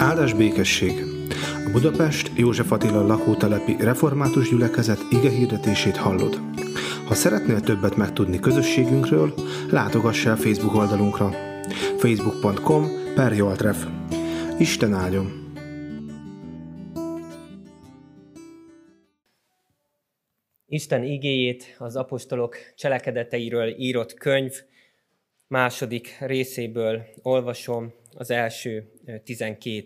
[0.00, 0.92] Áldás békesség!
[1.66, 6.40] A Budapest József Attila lakótelepi református gyülekezet ige hirdetését hallod.
[7.06, 9.34] Ha szeretnél többet megtudni közösségünkről,
[9.70, 11.30] látogass el Facebook oldalunkra
[11.98, 13.86] facebook.com per Joltref.
[14.58, 15.54] Isten áldjon!
[20.66, 24.52] Isten igéjét az apostolok cselekedeteiről írott könyv
[25.46, 28.92] második részéből olvasom az első
[29.24, 29.84] 12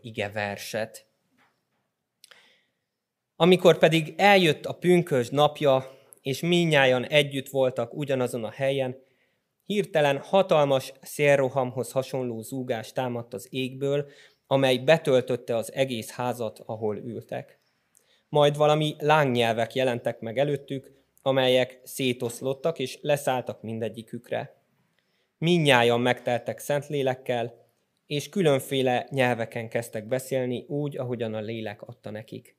[0.00, 1.06] ige verset.
[3.36, 9.02] Amikor pedig eljött a pünkös napja, és minnyáján együtt voltak ugyanazon a helyen,
[9.64, 14.10] hirtelen hatalmas szélrohamhoz hasonló zúgás támadt az égből,
[14.46, 17.58] amely betöltötte az egész házat, ahol ültek.
[18.28, 20.92] Majd valami lángnyelvek jelentek meg előttük,
[21.22, 24.63] amelyek szétoszlottak és leszálltak mindegyikükre.
[25.44, 27.54] Minnyáján megteltek Szentlélekkel,
[28.06, 32.56] és különféle nyelveken kezdtek beszélni úgy, ahogyan a lélek adta nekik.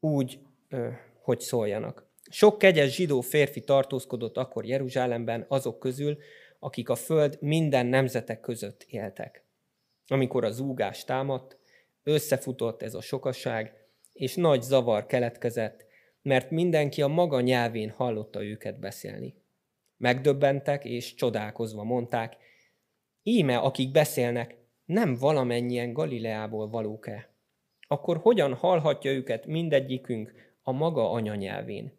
[0.00, 0.38] Úgy,
[1.22, 2.10] hogy szóljanak.
[2.30, 6.18] Sok kegyes zsidó férfi tartózkodott akkor Jeruzsálemben azok közül,
[6.58, 9.44] akik a föld minden nemzetek között éltek.
[10.06, 11.58] Amikor a zúgás támadt,
[12.02, 13.72] összefutott ez a sokaság,
[14.12, 15.84] és nagy zavar keletkezett,
[16.22, 19.41] mert mindenki a maga nyelvén hallotta őket beszélni.
[20.02, 22.36] Megdöbbentek és csodálkozva mondták,
[23.22, 27.28] íme akik beszélnek, nem valamennyien Galileából valók-e?
[27.88, 31.92] Akkor hogyan hallhatja őket mindegyikünk a maga anyanyelvén?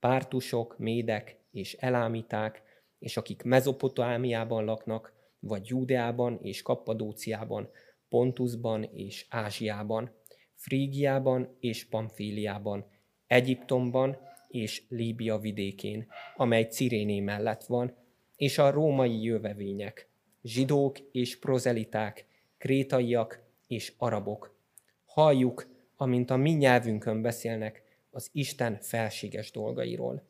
[0.00, 2.62] Pártusok, médek és elámíták,
[2.98, 7.70] és akik Mezopotámiában laknak, vagy Júdeában és Kappadóciában,
[8.08, 10.10] Pontusban és Ázsiában,
[10.54, 12.86] Frígiában és Pamfíliában,
[13.26, 17.94] Egyiptomban és Líbia vidékén, amely Ciréné mellett van,
[18.36, 20.08] és a római jövevények,
[20.42, 22.26] zsidók és prozeliták,
[22.58, 24.56] krétaiak és arabok.
[25.04, 30.22] Halljuk, amint a mi nyelvünkön beszélnek az Isten felséges dolgairól.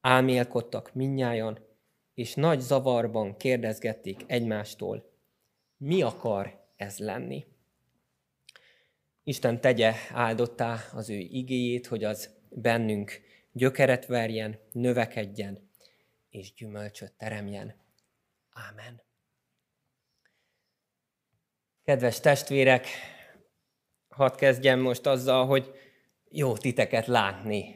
[0.00, 1.58] Álmélkodtak minnyájan,
[2.14, 5.10] és nagy zavarban kérdezgették egymástól,
[5.76, 7.46] mi akar ez lenni.
[9.24, 13.20] Isten tegye áldottá az ő igéjét, hogy az bennünk
[13.52, 15.70] gyökeret verjen, növekedjen
[16.30, 17.74] és gyümölcsöt teremjen.
[18.50, 19.02] Ámen.
[21.84, 22.86] Kedves testvérek,
[24.08, 25.70] hadd kezdjem most azzal, hogy
[26.28, 27.74] jó titeket látni.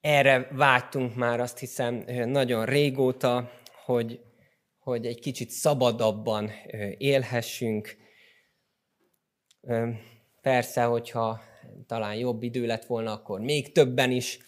[0.00, 3.52] Erre vágytunk már azt hiszem nagyon régóta,
[3.84, 4.20] hogy,
[4.78, 6.50] hogy egy kicsit szabadabban
[6.98, 7.96] élhessünk.
[10.40, 11.42] Persze, hogyha
[11.86, 14.38] talán jobb idő lett volna, akkor még többen is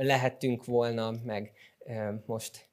[0.00, 1.52] lehettünk volna, meg
[2.26, 2.68] most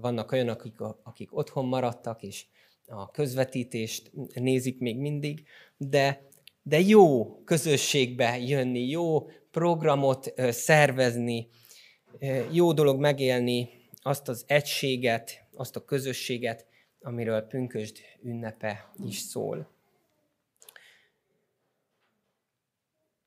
[0.00, 2.44] vannak olyanok, akik, akik otthon maradtak, és
[2.86, 5.46] a közvetítést nézik még mindig,
[5.76, 6.28] de,
[6.62, 11.48] de jó közösségbe jönni, jó programot szervezni,
[12.52, 13.68] jó dolog megélni
[14.02, 16.66] azt az egységet, azt a közösséget,
[17.00, 19.70] amiről pünkösd ünnepe is szól.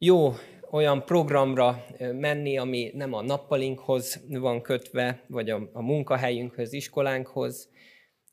[0.06, 0.34] Jó
[0.72, 7.70] olyan programra menni, ami nem a nappalinkhoz van kötve, vagy a, a munkahelyünkhöz, iskolánkhoz,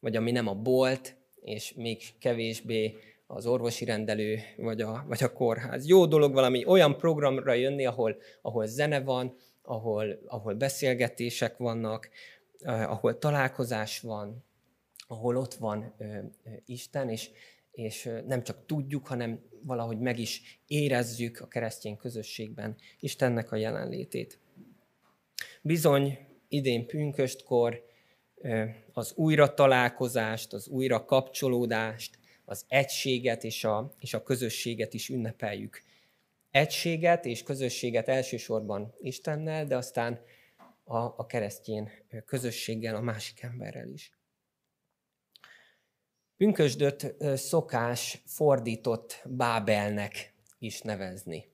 [0.00, 5.32] vagy ami nem a bolt, és még kevésbé az orvosi rendelő, vagy a, vagy a
[5.32, 5.86] kórház.
[5.86, 12.08] Jó dolog valami olyan programra jönni, ahol, ahol zene van, ahol, ahol beszélgetések vannak,
[12.58, 14.44] eh, ahol találkozás van,
[15.06, 16.20] ahol ott van eh,
[16.66, 17.30] Isten, és,
[17.70, 24.38] és nem csak tudjuk, hanem valahogy meg is érezzük a keresztény közösségben Istennek a jelenlétét.
[25.62, 27.84] Bizony, idén pünköstkor
[28.92, 35.82] az újra találkozást, az újra kapcsolódást, az egységet és a, és a közösséget is ünnepeljük.
[36.50, 40.20] Egységet és közösséget elsősorban Istennel, de aztán
[40.84, 41.90] a, a keresztény
[42.26, 44.12] közösséggel, a másik emberrel is.
[46.40, 51.44] Pünkösdöt szokás fordított Bábelnek is nevezni.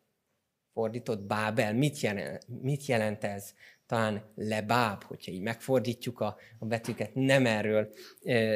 [0.73, 1.75] Fordított Bábel.
[1.75, 3.55] Mit jelent, mit jelent ez?
[3.87, 7.93] Talán lebáb, hogyha így megfordítjuk a, a betűket, nem erről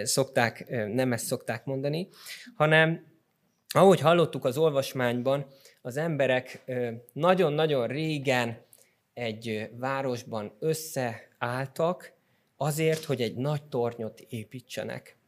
[0.03, 2.09] szokták, nem ezt szokták mondani,
[2.55, 3.07] hanem
[3.69, 5.47] ahogy hallottuk az olvasmányban,
[5.83, 6.65] az emberek
[7.13, 8.65] nagyon-nagyon régen
[9.15, 12.13] egy városban összeálltak
[12.57, 15.19] azért, hogy egy nagy tornyot építsenek.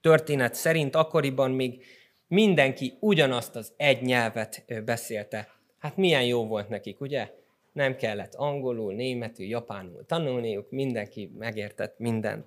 [0.00, 1.84] Történet szerint akkoriban még
[2.26, 5.48] mindenki ugyanazt az egy nyelvet beszélte.
[5.78, 7.30] Hát milyen jó volt nekik, ugye?
[7.72, 12.46] Nem kellett angolul, németül, japánul tanulniuk, mindenki megértett mindent.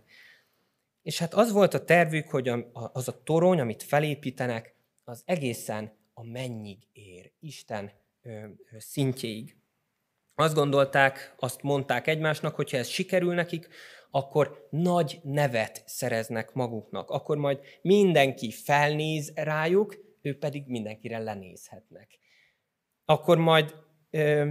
[1.02, 6.24] És hát az volt a tervük, hogy az a torony, amit felépítenek, az egészen a
[6.24, 7.92] mennyig ér, Isten
[8.78, 9.58] szintjéig.
[10.36, 13.68] Azt gondolták, azt mondták egymásnak, hogy ha ez sikerül nekik,
[14.16, 17.10] akkor nagy nevet szereznek maguknak.
[17.10, 22.20] Akkor majd mindenki felnéz rájuk, ő pedig mindenkire lenézhetnek.
[23.06, 23.76] Akkor majd
[24.10, 24.50] ö,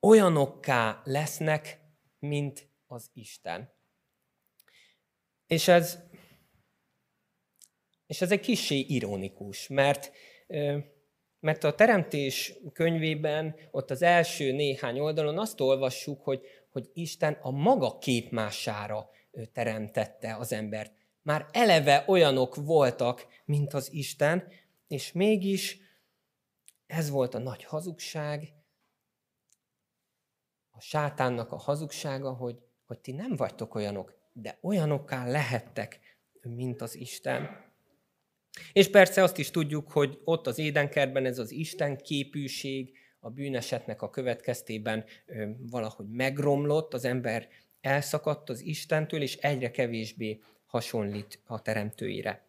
[0.00, 1.80] olyanokká lesznek,
[2.18, 3.72] mint az Isten.
[5.46, 5.98] És ez,
[8.06, 10.12] és ez egy kicsi ironikus, mert,
[11.40, 17.50] mert a Teremtés könyvében, ott az első néhány oldalon azt olvassuk, hogy, hogy Isten a
[17.50, 19.10] maga képmására
[19.52, 20.92] teremtette az embert.
[21.22, 24.48] Már eleve olyanok voltak, mint az Isten,
[24.86, 25.78] és mégis
[26.86, 28.52] ez volt a nagy hazugság,
[30.70, 36.00] a sátánnak a hazugsága, hogy, hogy ti nem vagytok olyanok, de olyanokká lehettek,
[36.42, 37.66] mint az Isten.
[38.72, 44.02] És persze azt is tudjuk, hogy ott az édenkertben ez az Isten képűség a bűnesetnek
[44.02, 45.04] a következtében
[45.58, 47.48] valahogy megromlott, az ember
[47.80, 52.46] elszakadt az Istentől, és egyre kevésbé hasonlít a teremtőire.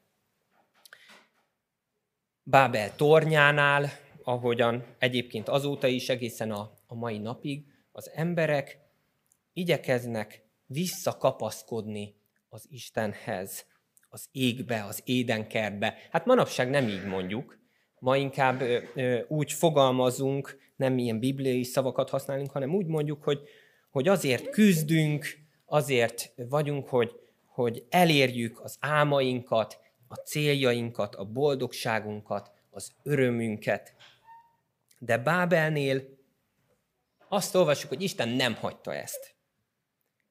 [2.44, 3.89] Bábel tornyánál,
[4.24, 8.80] ahogyan egyébként azóta is egészen a, a mai napig, az emberek
[9.54, 12.15] igyekeznek visszakapaszkodni
[12.50, 13.65] az Istenhez,
[14.10, 15.98] az égbe, az édenkertbe.
[16.12, 17.60] Hát manapság nem így mondjuk,
[18.00, 18.63] ma inkább
[19.28, 23.42] úgy fogalmazunk, nem ilyen bibliai szavakat használunk, hanem úgy mondjuk, hogy,
[23.90, 32.92] hogy azért küzdünk, azért vagyunk, hogy, hogy elérjük az álmainkat, a céljainkat, a boldogságunkat, az
[33.04, 33.94] örömünket.
[35.00, 36.18] De Bábelnél
[37.28, 39.36] azt olvassuk, hogy Isten nem hagyta ezt.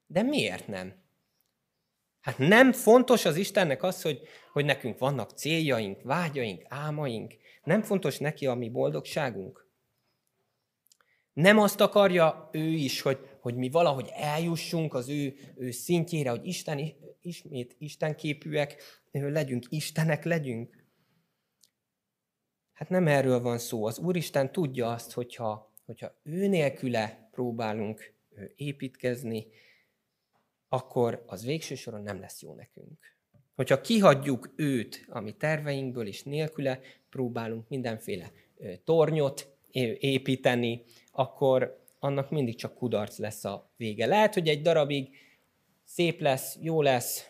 [0.07, 0.93] De miért nem?
[2.21, 4.21] Hát nem fontos az Istennek az, hogy,
[4.51, 7.33] hogy nekünk vannak céljaink, vágyaink, álmaink.
[7.63, 9.67] Nem fontos neki a mi boldogságunk.
[11.33, 16.45] Nem azt akarja ő is, hogy, hogy mi valahogy eljussunk az ő, ő szintjére, hogy
[16.45, 16.79] Isten,
[17.21, 20.83] ismét Isten képűek legyünk, Istenek legyünk.
[22.73, 23.85] Hát nem erről van szó.
[23.85, 28.13] Az Úristen tudja azt, hogyha, hogyha ő nélküle próbálunk
[28.55, 29.47] építkezni,
[30.69, 33.18] akkor az végső soron nem lesz jó nekünk.
[33.59, 36.79] Hogyha kihagyjuk őt a mi terveinkből, és nélküle
[37.09, 38.31] próbálunk mindenféle
[38.83, 39.55] tornyot
[39.99, 44.05] építeni, akkor annak mindig csak kudarc lesz a vége.
[44.05, 45.15] Lehet, hogy egy darabig
[45.83, 47.29] szép lesz, jó lesz,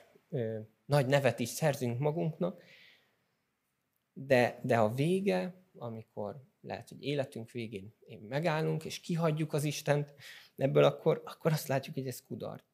[0.86, 2.64] nagy nevet is szerzünk magunknak,
[4.14, 7.94] de, de a vége, amikor lehet, hogy életünk végén
[8.28, 10.14] megállunk, és kihagyjuk az Istent
[10.56, 12.69] ebből, akkor, akkor azt látjuk, hogy ez kudarc.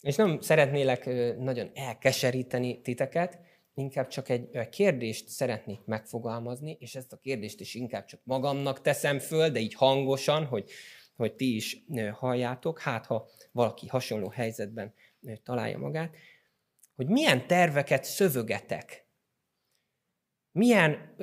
[0.00, 1.06] És nem szeretnélek
[1.38, 3.38] nagyon elkeseríteni titeket,
[3.74, 9.18] inkább csak egy kérdést szeretnék megfogalmazni, és ezt a kérdést is inkább csak magamnak teszem
[9.18, 10.70] föl, de így hangosan, hogy,
[11.16, 14.94] hogy ti is halljátok, hát ha valaki hasonló helyzetben
[15.42, 16.14] találja magát,
[16.94, 19.06] hogy milyen terveket szövögetek,
[20.52, 21.16] milyen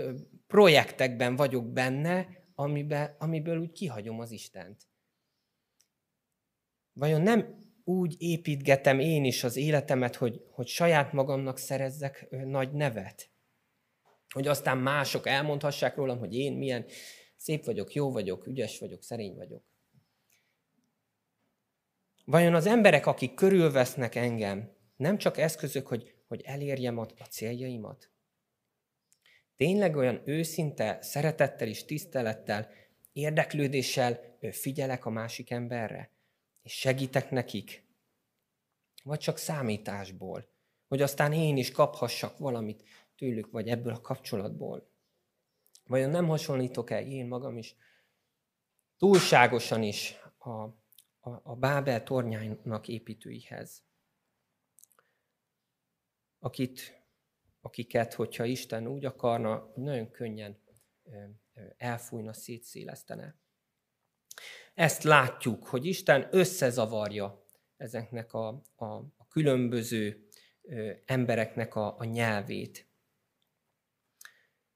[0.47, 4.83] projektekben vagyok benne, amiben, amiből úgy kihagyom az Istent.
[6.93, 13.29] Vajon nem úgy építgetem én is az életemet, hogy, hogy saját magamnak szerezzek nagy nevet.
[14.29, 16.85] Hogy aztán mások elmondhassák rólam, hogy én milyen
[17.35, 19.63] szép vagyok, jó vagyok, ügyes vagyok, szerény vagyok.
[22.25, 28.11] Vajon az emberek, akik körülvesznek engem, nem csak eszközök, hogy, hogy elérjem a, céljaimat?
[29.55, 32.69] Tényleg olyan őszinte, szeretettel és tisztelettel,
[33.13, 36.14] érdeklődéssel figyelek a másik emberre?
[36.65, 37.83] És segítek nekik?
[39.03, 40.49] Vagy csak számításból,
[40.87, 42.83] hogy aztán én is kaphassak valamit
[43.15, 44.89] tőlük, vagy ebből a kapcsolatból?
[45.85, 47.75] Vajon nem hasonlítok el én magam is
[48.97, 53.83] túlságosan is a, a, a Bábel tornyának építőihez?
[56.39, 57.03] Akit,
[57.61, 60.63] akiket, hogyha Isten úgy akarna, nagyon könnyen
[61.77, 63.35] elfújna, szétszélesztene.
[64.75, 67.45] Ezt látjuk, hogy Isten összezavarja
[67.77, 70.27] ezeknek a, a, a különböző
[71.05, 72.87] embereknek a, a nyelvét.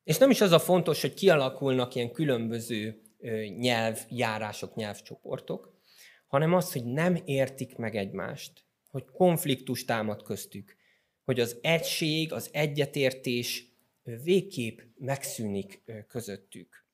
[0.03, 3.01] És nem is az a fontos, hogy kialakulnak ilyen különböző
[3.57, 5.73] nyelvjárások, nyelvcsoportok,
[6.27, 10.75] hanem az, hogy nem értik meg egymást, hogy konfliktus támad köztük,
[11.23, 13.65] hogy az egység, az egyetértés
[14.03, 16.85] végképp megszűnik közöttük.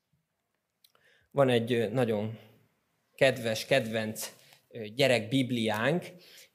[1.31, 2.37] Van egy nagyon
[3.15, 4.33] kedves, kedvenc
[4.95, 6.05] gyerek Bibliánk,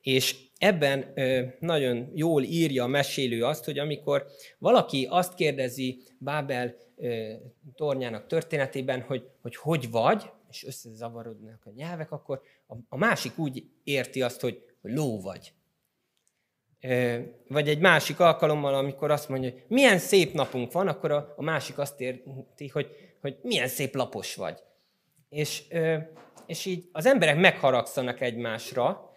[0.01, 1.13] És ebben
[1.59, 4.27] nagyon jól írja a mesélő azt, hogy amikor
[4.59, 6.77] valaki azt kérdezi Bábel
[7.75, 12.41] tornyának történetében, hogy, hogy hogy vagy, és összezavarodnak a nyelvek, akkor
[12.89, 15.53] a, másik úgy érti azt, hogy, ló vagy.
[17.49, 21.43] Vagy egy másik alkalommal, amikor azt mondja, hogy milyen szép napunk van, akkor a, a
[21.43, 22.89] másik azt érti, hogy,
[23.21, 24.59] hogy milyen szép lapos vagy.
[25.29, 25.63] És,
[26.51, 29.13] és így az emberek megharagszanak egymásra,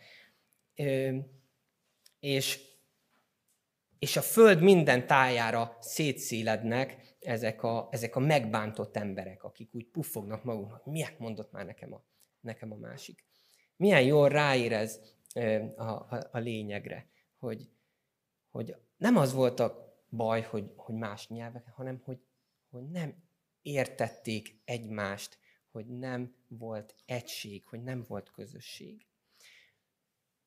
[2.19, 2.59] és,
[3.99, 10.43] és a föld minden tájára szétszélednek ezek a, ezek a megbántott emberek, akik úgy puffognak
[10.43, 12.03] maguknak, miért mondott már nekem a,
[12.39, 13.25] nekem a másik.
[13.75, 14.99] Milyen jól ráérez
[15.75, 17.69] a, a, a lényegre, hogy,
[18.51, 22.19] hogy nem az volt a baj, hogy, hogy más nyelvek, hanem hogy,
[22.69, 23.15] hogy nem
[23.61, 25.41] értették egymást,
[25.73, 29.05] hogy nem volt egység, hogy nem volt közösség.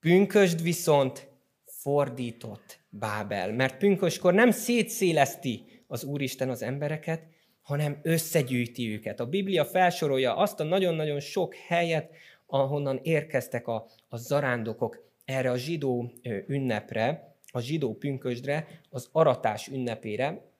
[0.00, 1.28] Pünkösd viszont
[1.64, 7.22] fordított Bábel, mert pünköskor nem szétszéleszti az Úristen az embereket,
[7.62, 9.20] hanem összegyűjti őket.
[9.20, 12.10] A Biblia felsorolja azt a nagyon-nagyon sok helyet,
[12.46, 16.12] ahonnan érkeztek a, a zarándokok erre a zsidó
[16.46, 20.50] ünnepre, a zsidó pünkösdre, az aratás ünnepére,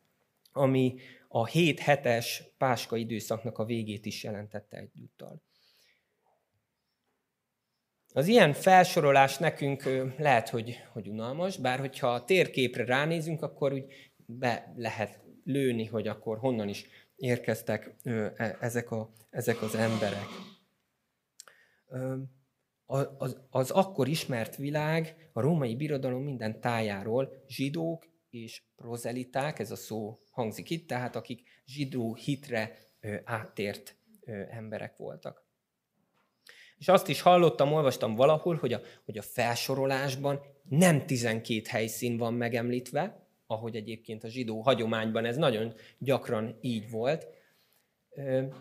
[0.53, 0.95] ami
[1.29, 5.43] a 7 hetes páska időszaknak a végét is jelentette egyúttal.
[8.13, 9.83] Az ilyen felsorolás nekünk
[10.19, 13.85] lehet, hogy, hogy unalmas, bár hogyha a térképre ránézünk, akkor úgy
[14.17, 20.27] be lehet lőni, hogy akkor honnan is érkeztek e, ezek, a, ezek az emberek.
[23.19, 29.77] Az, az akkor ismert világ a római birodalom minden tájáról zsidók és prozeliták, ez a
[29.77, 32.79] szó hangzik itt, tehát akik zsidó hitre
[33.25, 33.97] áttért
[34.51, 35.45] emberek voltak.
[36.79, 42.35] És azt is hallottam, olvastam valahol, hogy a, hogy a felsorolásban nem 12 helyszín van
[42.35, 47.27] megemlítve, ahogy egyébként a zsidó hagyományban ez nagyon gyakran így volt,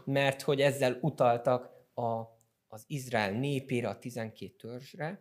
[0.05, 2.21] mert hogy ezzel utaltak a,
[2.67, 5.19] az Izrael népére, a 12 törzsre,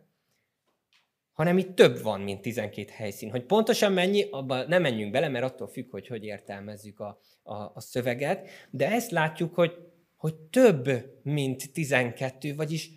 [1.35, 3.29] hanem itt több van, mint 12 helyszín.
[3.29, 7.53] Hogy pontosan mennyi, abban nem menjünk bele, mert attól függ, hogy hogy értelmezzük a, a,
[7.53, 9.71] a szöveget, de ezt látjuk, hogy
[10.15, 10.89] hogy több,
[11.23, 12.89] mint 12, vagyis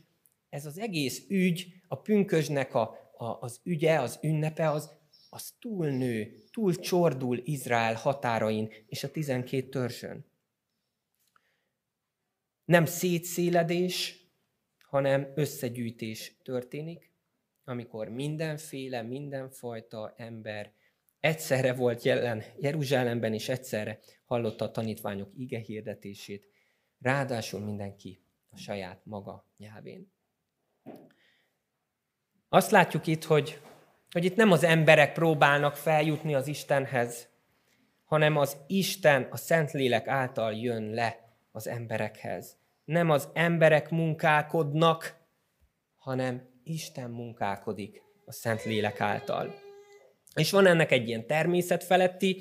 [0.49, 4.91] ez az egész ügy, a pünkösnek a, a, az ügye, az ünnepe, az,
[5.31, 10.27] az túlnő, túl csordul Izrael határain és a 12 törzsön.
[12.65, 14.27] Nem szétszéledés,
[14.83, 17.08] hanem összegyűjtés történik,
[17.69, 20.73] amikor mindenféle, mindenfajta ember
[21.21, 26.49] egyszerre volt jelen Jeruzsálemben, és egyszerre hallotta a tanítványok ige hirdetését,
[27.01, 28.21] Ráadásul mindenki
[28.51, 30.13] a saját maga nyelvén.
[32.49, 33.61] Azt látjuk itt, hogy,
[34.11, 37.29] hogy itt nem az emberek próbálnak feljutni az Istenhez,
[38.05, 42.57] hanem az Isten a Szentlélek által jön le az emberekhez.
[42.85, 45.17] Nem az emberek munkálkodnak,
[45.97, 49.67] hanem Isten munkálkodik a Szentlélek által.
[50.35, 52.41] És van ennek egy ilyen természetfeletti,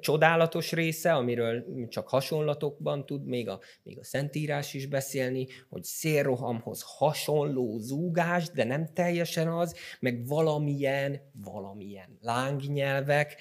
[0.00, 6.84] csodálatos része, amiről csak hasonlatokban tud még a, még a Szentírás is beszélni, hogy szélrohamhoz
[6.86, 13.36] hasonló zúgás, de nem teljesen az, meg valamilyen, valamilyen lángnyelvek.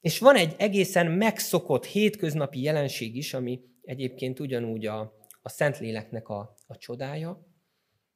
[0.00, 5.00] És van egy egészen megszokott hétköznapi jelenség is, ami egyébként ugyanúgy a,
[5.42, 7.51] a Szentléleknek a, a csodája.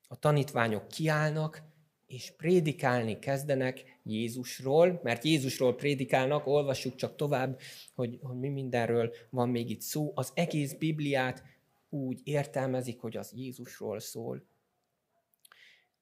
[0.07, 1.63] A tanítványok kiállnak,
[2.07, 7.61] és prédikálni kezdenek Jézusról, mert Jézusról prédikálnak, olvassuk csak tovább,
[7.95, 10.13] hogy, hogy mi mindenről van még itt szó.
[10.15, 11.43] Az egész Bibliát
[11.89, 14.45] úgy értelmezik, hogy az Jézusról szól.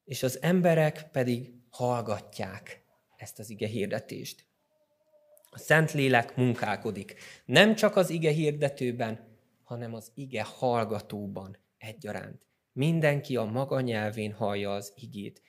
[0.04, 2.84] És az emberek pedig hallgatják
[3.16, 4.46] ezt az ige hirdetést.
[5.50, 7.14] A Szentlélek munkálkodik.
[7.44, 12.46] Nem csak az ige hirdetőben, hanem az ige hallgatóban egyaránt.
[12.74, 15.42] Mindenki a maga nyelvén hallja az igét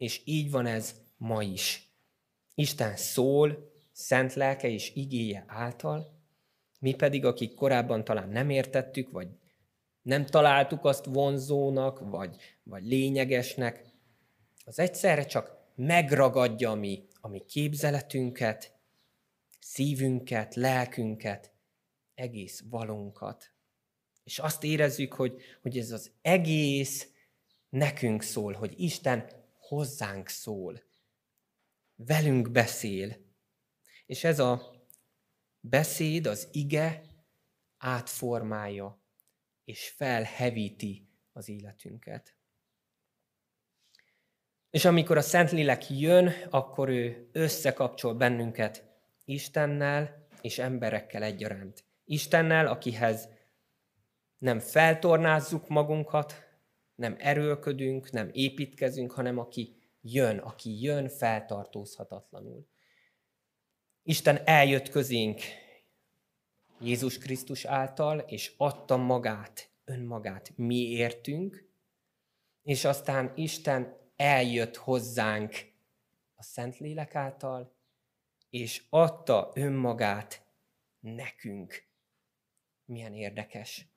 [0.00, 1.92] és így van ez ma is.
[2.54, 6.18] Isten szól, szent lelke és igéje által,
[6.78, 9.28] mi pedig, akik korábban talán nem értettük, vagy
[10.02, 13.84] nem találtuk azt vonzónak, vagy, vagy lényegesnek,
[14.64, 18.78] az egyszerre csak megragadja a mi, a mi képzeletünket,
[19.60, 21.52] szívünket, lelkünket,
[22.14, 23.52] egész valunkat.
[24.24, 27.08] És azt érezzük, hogy, hogy ez az egész
[27.68, 30.82] nekünk szól, hogy Isten hozzánk szól,
[31.94, 33.16] velünk beszél.
[34.06, 34.70] És ez a
[35.60, 37.02] beszéd, az ige
[37.78, 39.02] átformálja
[39.64, 42.34] és felhevíti az életünket.
[44.70, 48.84] És amikor a Szentlélek jön, akkor ő összekapcsol bennünket
[49.24, 51.84] Istennel és emberekkel egyaránt.
[52.04, 53.28] Istennel, akihez
[54.40, 56.34] nem feltornázzuk magunkat,
[56.94, 62.66] nem erőlködünk, nem építkezünk, hanem aki jön, aki jön feltartózhatatlanul.
[64.02, 65.40] Isten eljött közénk
[66.80, 71.68] Jézus Krisztus által, és adta magát, önmagát mi értünk,
[72.62, 75.54] és aztán Isten eljött hozzánk
[76.34, 77.74] a Szentlélek által,
[78.50, 80.42] és adta önmagát
[81.00, 81.88] nekünk.
[82.84, 83.88] Milyen érdekes.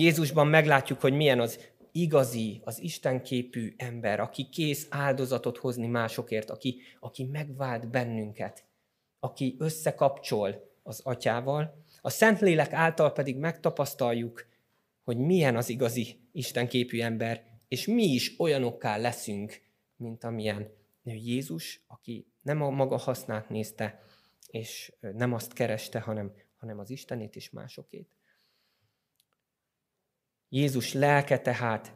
[0.00, 1.58] Jézusban meglátjuk, hogy milyen az
[1.92, 8.64] igazi, az Isten képű ember, aki kész áldozatot hozni másokért, aki, aki megvált bennünket,
[9.20, 11.84] aki összekapcsol az atyával.
[12.00, 14.46] A Szentlélek által pedig megtapasztaljuk,
[15.04, 19.60] hogy milyen az igazi Isten képű ember, és mi is olyanokká leszünk,
[19.96, 20.70] mint amilyen
[21.02, 24.02] Jézus, aki nem a maga hasznát nézte,
[24.50, 28.17] és nem azt kereste, hanem, hanem az Istenét és másokét.
[30.48, 31.92] Jézus lelke tehát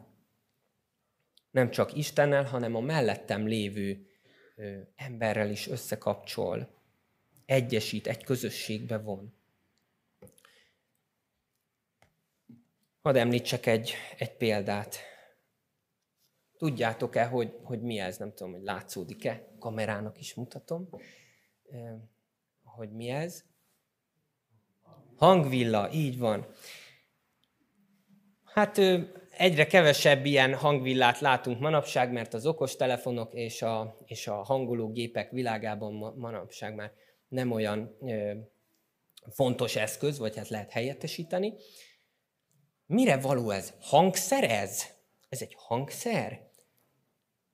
[1.51, 4.07] nem csak Istennel, hanem a mellettem lévő
[4.95, 6.81] emberrel is összekapcsol,
[7.45, 9.33] egyesít, egy közösségbe von.
[13.01, 14.97] Hadd említsek egy, egy példát.
[16.57, 18.17] Tudjátok-e, hogy, hogy mi ez?
[18.17, 19.47] Nem tudom, hogy látszódik-e.
[19.59, 20.89] Kamerának is mutatom,
[22.63, 23.43] hogy mi ez.
[25.15, 26.47] Hangvilla, így van.
[28.53, 28.77] Hát
[29.29, 36.13] egyre kevesebb ilyen hangvillát látunk manapság, mert az okostelefonok és a, és a hangológépek világában
[36.17, 36.91] manapság már
[37.27, 38.33] nem olyan ö,
[39.29, 41.53] fontos eszköz, vagy hát lehet helyettesíteni.
[42.85, 43.73] Mire való ez?
[43.81, 44.83] Hangszer ez?
[45.29, 46.49] Ez egy hangszer?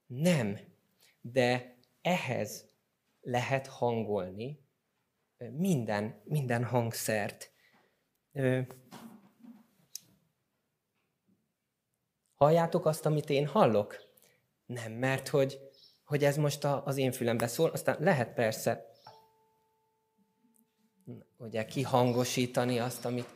[0.05, 0.59] Nem.
[1.21, 2.69] De ehhez
[3.21, 4.59] lehet hangolni
[5.37, 7.51] minden, minden hangszert.
[12.39, 14.03] Halljátok azt, amit én hallok?
[14.65, 15.59] Nem, mert hogy,
[16.05, 18.91] hogy ez most az én fülembe szól, aztán lehet persze
[21.37, 23.27] ugye kihangosítani azt, amit,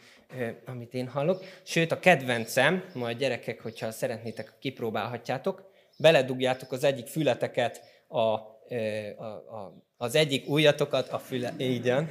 [0.65, 1.43] amit én hallok.
[1.63, 9.83] Sőt, a kedvencem, majd gyerekek, hogyha szeretnétek, kipróbálhatjátok, beledugjátok az egyik fületeket, a, a, a,
[9.97, 11.53] az egyik ujjatokat a füle...
[11.83, 12.09] Van.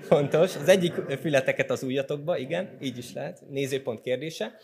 [0.00, 0.56] Fontos.
[0.56, 3.42] Az egyik fületeket az ujjatokba, igen, így is lehet.
[3.48, 4.58] Nézőpont kérdése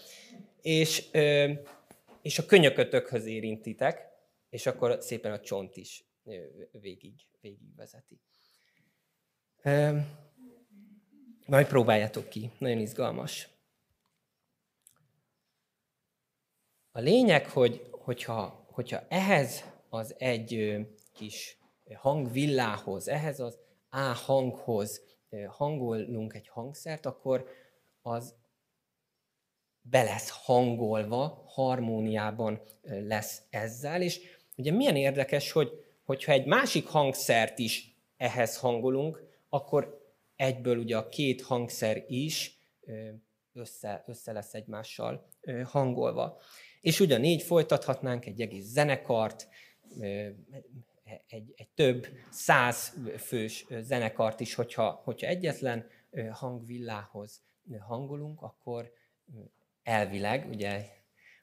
[0.63, 1.11] és,
[2.23, 4.07] és a könyökötökhöz érintitek,
[4.51, 6.05] és akkor szépen a csont is
[6.71, 8.21] végig, végig vezeti.
[11.47, 13.49] Majd próbáljátok ki, nagyon izgalmas.
[16.91, 20.77] A lényeg, hogy, hogyha, hogyha ehhez az egy
[21.13, 21.59] kis
[21.95, 23.59] hangvillához, ehhez az
[23.91, 25.03] A hanghoz
[25.49, 27.49] hangolunk egy hangszert, akkor
[28.03, 28.35] az
[29.91, 34.21] be lesz hangolva, harmóniában lesz ezzel, és
[34.57, 35.71] ugye milyen érdekes, hogy,
[36.05, 42.59] hogyha egy másik hangszert is ehhez hangolunk, akkor egyből ugye a két hangszer is
[43.53, 45.29] össze, össze lesz egymással
[45.65, 46.41] hangolva.
[46.81, 49.49] És ugyanígy folytathatnánk egy egész zenekart,
[51.27, 55.87] egy, egy több száz fős zenekart is, hogyha, hogyha egyetlen
[56.33, 57.43] hangvillához
[57.79, 58.93] hangolunk, akkor
[59.89, 60.87] elvileg, ugye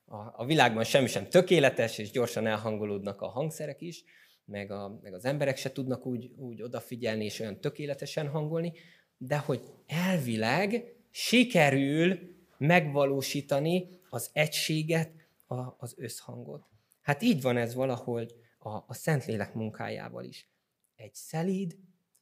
[0.06, 4.04] a, a világban semmi sem tökéletes, és gyorsan elhangolódnak a hangszerek is,
[4.46, 8.74] meg, a, meg az emberek se tudnak úgy, úgy odafigyelni és olyan tökéletesen hangolni,
[9.18, 12.20] de hogy elvileg sikerül
[12.58, 15.12] megvalósítani az egységet,
[15.48, 16.64] a, az összhangot.
[17.02, 18.28] Hát így van ez valahol
[18.60, 20.50] a, a Szentlélek munkájával is.
[20.96, 21.78] Egy szelíd,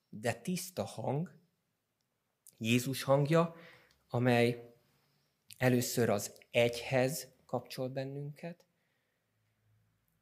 [0.09, 1.31] de tiszta hang,
[2.57, 3.55] Jézus hangja,
[4.09, 4.72] amely
[5.57, 8.65] először az egyhez kapcsol bennünket,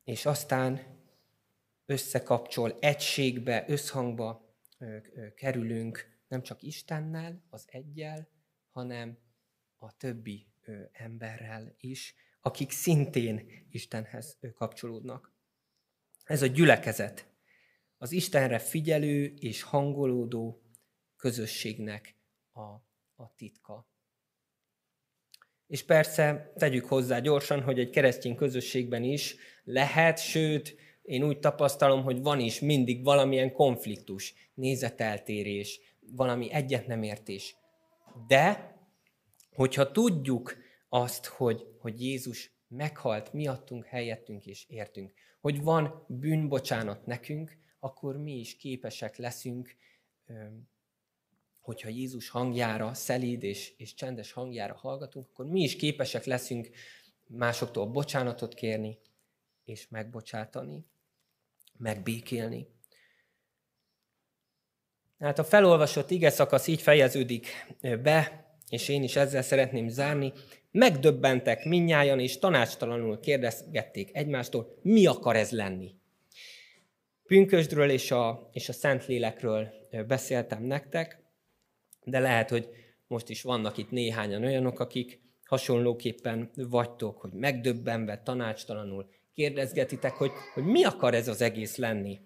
[0.03, 0.99] és aztán
[1.85, 4.55] összekapcsol, egységbe, összhangba
[5.35, 8.29] kerülünk nem csak Istennel, az egyel,
[8.71, 9.17] hanem
[9.77, 10.47] a többi
[10.91, 15.33] emberrel is, akik szintén Istenhez kapcsolódnak.
[16.23, 17.29] Ez a gyülekezet,
[17.97, 20.61] az Istenre figyelő és hangolódó
[21.15, 22.15] közösségnek
[22.51, 22.61] a,
[23.15, 23.89] a titka.
[25.71, 32.03] És persze tegyük hozzá gyorsan, hogy egy keresztény közösségben is lehet, sőt, én úgy tapasztalom,
[32.03, 37.55] hogy van is mindig valamilyen konfliktus, nézeteltérés, valami egyet nem értés.
[38.27, 38.75] De,
[39.55, 40.57] hogyha tudjuk
[40.89, 48.39] azt, hogy, hogy Jézus meghalt miattunk, helyettünk és értünk, hogy van bűnbocsánat nekünk, akkor mi
[48.39, 49.75] is képesek leszünk,
[51.61, 56.69] hogyha Jézus hangjára, szelíd és, és csendes hangjára hallgatunk, akkor mi is képesek leszünk
[57.27, 58.99] másoktól bocsánatot kérni,
[59.65, 60.85] és megbocsátani,
[61.77, 62.67] megbékélni.
[65.19, 67.47] Hát a felolvasott ige szakasz így fejeződik
[67.81, 70.33] be, és én is ezzel szeretném zárni.
[70.71, 75.95] Megdöbbentek minnyájan, és tanácstalanul kérdezgették egymástól, mi akar ez lenni.
[77.23, 79.69] Pünkösdről és a, és a Szentlélekről
[80.07, 81.20] beszéltem nektek,
[82.03, 82.69] de lehet, hogy
[83.07, 90.63] most is vannak itt néhányan olyanok, akik hasonlóképpen vagytok, hogy megdöbbenve, tanácstalanul kérdezgetitek, hogy, hogy
[90.63, 92.19] mi akar ez az egész lenni.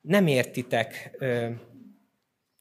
[0.00, 1.50] Nem értitek, ö,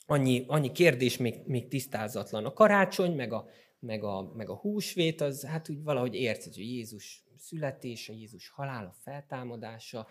[0.06, 2.45] annyi, annyi kérdés még, még tisztázatlan.
[2.45, 3.48] A karácsony, meg a,
[3.80, 8.95] meg, a, meg a húsvét, az hát úgy valahogy érted, hogy Jézus születése, Jézus halála,
[9.04, 10.08] feltámadása,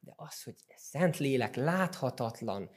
[0.00, 2.70] de az, hogy szent lélek láthatatlan,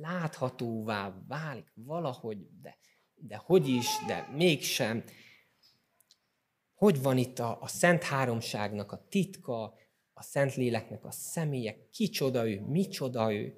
[0.00, 2.78] láthatóvá válik valahogy, de,
[3.14, 5.04] de hogy is, de mégsem.
[6.74, 9.74] Hogy van itt a, a Szent Háromságnak a titka,
[10.12, 13.56] a Szent Léleknek a személye, kicsoda ő, micsoda ő.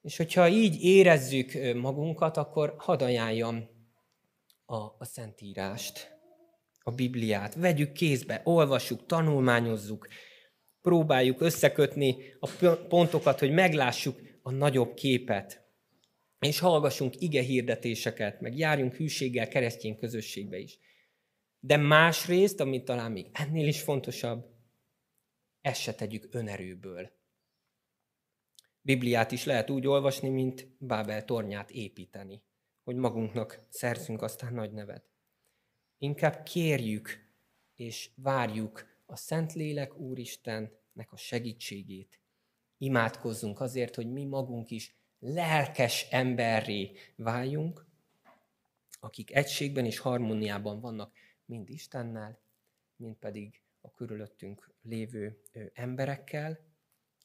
[0.00, 3.68] És hogyha így érezzük magunkat, akkor hadd ajánljam
[4.64, 6.20] a, a Szentírást,
[6.80, 7.54] a Bibliát.
[7.54, 10.08] Vegyük kézbe, olvassuk, tanulmányozzuk,
[10.82, 12.48] próbáljuk összekötni a
[12.88, 15.60] pontokat, hogy meglássuk a nagyobb képet.
[16.38, 20.78] És hallgassunk ige hirdetéseket, meg járjunk hűséggel keresztény közösségbe is.
[21.60, 24.50] De másrészt, ami talán még ennél is fontosabb,
[25.60, 27.12] ezt se tegyük önerőből.
[28.80, 32.42] Bibliát is lehet úgy olvasni, mint Bábel tornyát építeni,
[32.84, 35.04] hogy magunknak szerzünk aztán nagy nevet.
[35.98, 37.30] Inkább kérjük
[37.74, 42.20] és várjuk a Szentlélek Úristennek a segítségét.
[42.78, 47.86] Imádkozzunk azért, hogy mi magunk is lelkes emberré váljunk,
[49.00, 51.12] akik egységben és harmóniában vannak
[51.44, 52.40] mind Istennel,
[52.96, 55.42] mind pedig a körülöttünk lévő
[55.74, 56.58] emberekkel,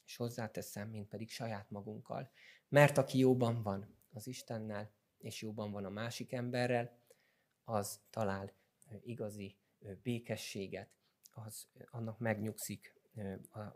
[0.04, 2.30] és hozzáteszem, mint pedig saját magunkkal.
[2.68, 6.98] Mert aki jóban van az Istennel, és jóban van a másik emberrel,
[7.64, 8.52] az talál
[9.02, 9.56] igazi
[10.02, 10.97] békességet,
[11.46, 12.94] az annak megnyugszik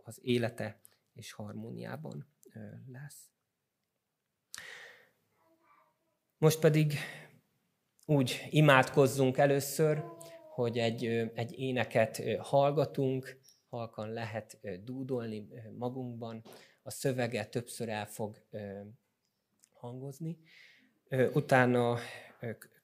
[0.05, 0.81] az élete,
[1.15, 2.27] és harmóniában
[2.87, 3.31] lesz.
[6.39, 6.95] Most pedig
[8.07, 10.05] úgy imádkozzunk először,
[10.55, 15.49] hogy egy, egy éneket hallgatunk, halkan lehet dúdolni
[15.79, 16.45] magunkban,
[16.83, 18.47] a szövege többször el fog
[19.73, 20.39] hangozni.
[21.33, 21.99] Utána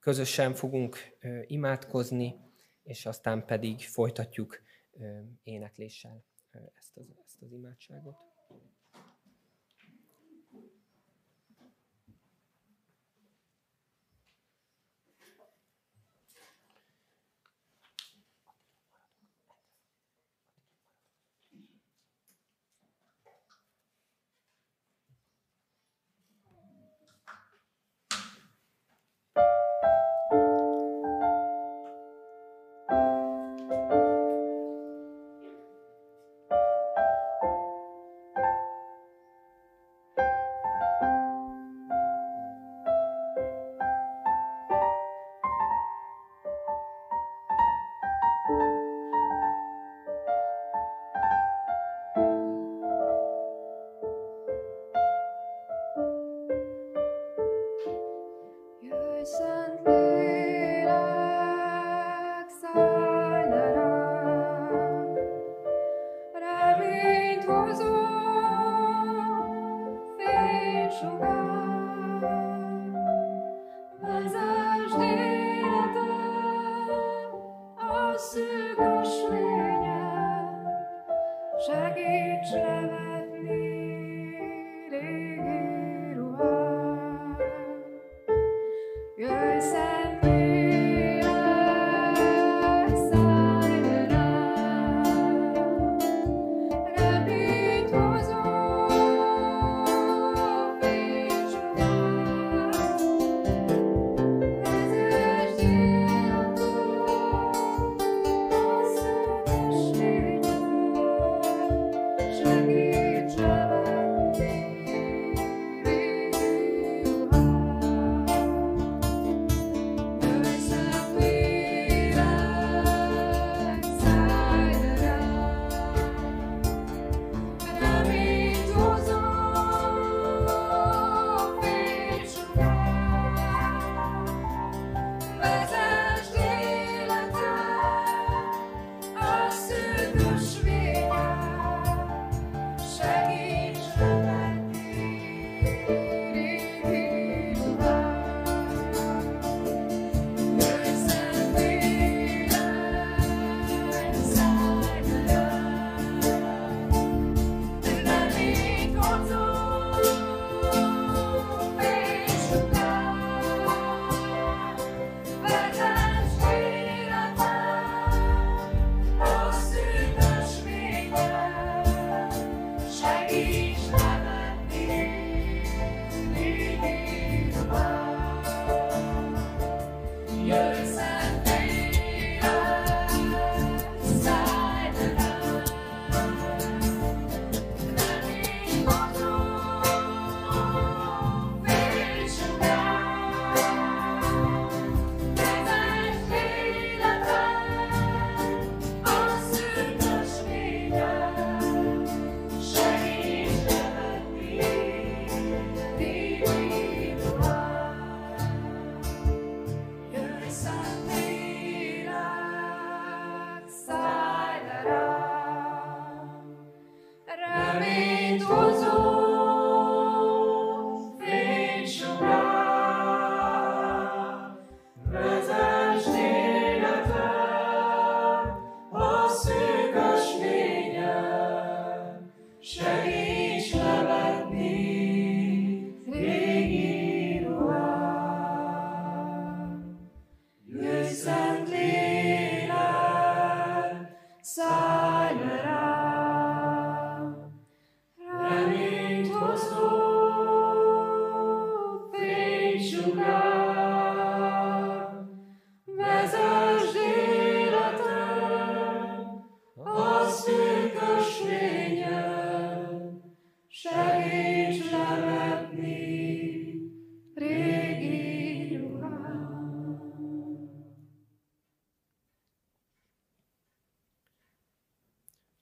[0.00, 0.96] közösen fogunk
[1.46, 2.47] imádkozni,
[2.88, 4.62] és aztán pedig folytatjuk
[5.42, 6.24] énekléssel
[6.74, 8.16] ezt az, ezt az imádságot.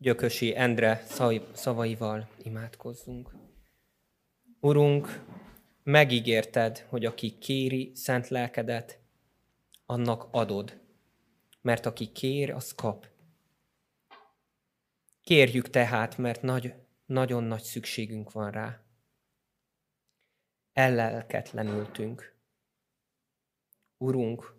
[0.07, 1.03] Gyökösi Endre
[1.53, 3.35] szavaival imádkozzunk.
[4.61, 5.25] Urunk,
[5.83, 9.01] megígérted, hogy aki kéri szent lelkedet,
[9.87, 10.81] annak adod,
[11.61, 13.07] mert aki kér, az kap.
[15.23, 16.75] Kérjük tehát, mert nagy,
[17.07, 18.85] nagyon nagy szükségünk van rá.
[20.73, 22.37] Ellelketlenültünk.
[23.97, 24.55] Urunk,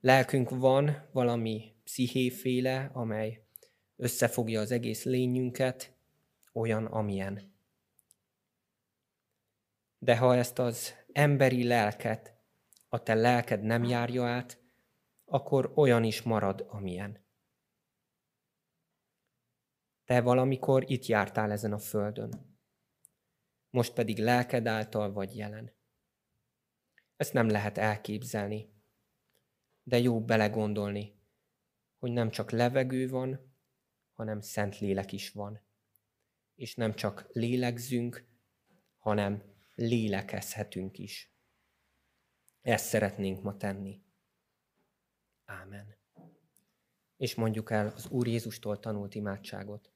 [0.00, 3.47] lelkünk van valami pszichéféle, amely
[3.98, 5.92] összefogja az egész lényünket,
[6.52, 7.52] olyan, amilyen.
[9.98, 12.36] De ha ezt az emberi lelket
[12.88, 14.58] a te lelked nem járja át,
[15.24, 17.26] akkor olyan is marad, amilyen.
[20.04, 22.58] Te valamikor itt jártál ezen a földön.
[23.70, 25.72] Most pedig lelked által vagy jelen.
[27.16, 28.72] Ezt nem lehet elképzelni,
[29.82, 31.18] de jó belegondolni,
[31.98, 33.47] hogy nem csak levegő van,
[34.18, 35.60] hanem szent lélek is van.
[36.54, 38.24] És nem csak lélegzünk,
[38.96, 39.42] hanem
[39.74, 41.32] lélekezhetünk is.
[42.62, 44.02] Ezt szeretnénk ma tenni.
[45.44, 45.96] Ámen.
[47.16, 49.92] És mondjuk el az Úr Jézustól tanult imádságot.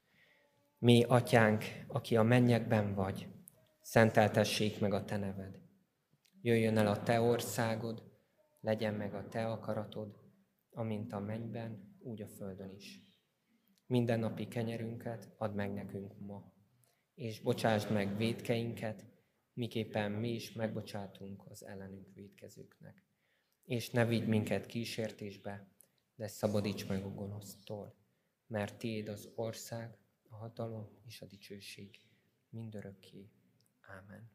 [0.78, 3.28] Mi, atyánk, aki a mennyekben vagy,
[3.80, 5.60] szenteltessék meg a te neved.
[6.40, 8.02] Jöjjön el a te országod,
[8.60, 10.16] legyen meg a te akaratod,
[10.70, 13.11] amint a mennyben, úgy a földön is.
[13.92, 16.52] Minden napi kenyerünket add meg nekünk ma,
[17.14, 19.06] és bocsásd meg védkeinket,
[19.52, 23.02] miképpen mi is megbocsátunk az ellenünk védkezőknek.
[23.64, 25.68] És ne vigy minket kísértésbe,
[26.14, 27.94] de szabadíts meg a gonosztól,
[28.46, 32.00] mert Tiéd az ország, a hatalom és a dicsőség
[32.48, 33.30] mindörökké.
[34.00, 34.30] Amen.